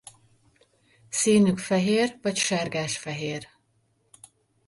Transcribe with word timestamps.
Színük 1.09 1.57
fehér 1.57 2.17
vagy 2.21 2.35
sárgásfehér. 2.35 3.47